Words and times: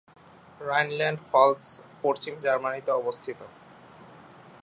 Rheinland-Pfalz 0.61 1.67
পশ্চিম 2.01 2.33
জার্মানিতে 2.41 2.91
অবস্থিত। 2.91 3.39